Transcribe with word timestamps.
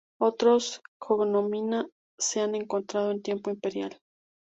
Otros 0.19 0.81
"cognomina" 0.97 1.87
se 2.17 2.41
han 2.41 2.55
encontrado 2.55 3.11
en 3.11 3.21
tiempo 3.21 3.51
imperial. 3.51 3.99